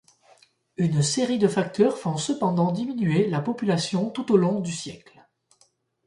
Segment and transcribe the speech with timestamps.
[0.77, 5.23] Une série de facteurs font cependant diminuer la population tout au long du siècle.